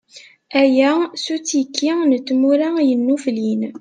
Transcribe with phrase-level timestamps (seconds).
[0.61, 3.61] Aya, s uttiki n tmura yennuflin.